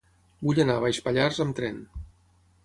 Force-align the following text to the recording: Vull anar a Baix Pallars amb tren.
Vull 0.47 0.61
anar 0.63 0.77
a 0.81 0.83
Baix 0.85 1.01
Pallars 1.09 1.43
amb 1.45 1.55
tren. 1.61 1.79